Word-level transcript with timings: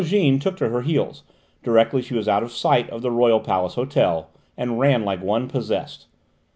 Jeanne 0.03 0.39
took 0.39 0.57
to 0.57 0.67
her 0.69 0.81
heels, 0.81 1.21
directly 1.61 2.01
she 2.01 2.15
was 2.15 2.27
out 2.27 2.41
of 2.41 2.51
sight 2.51 2.89
of 2.89 3.03
the 3.03 3.11
Royal 3.11 3.39
Palace 3.39 3.75
Hotel, 3.75 4.31
and 4.57 4.79
ran 4.79 5.05
like 5.05 5.21
one 5.21 5.47
possessed. 5.47 6.07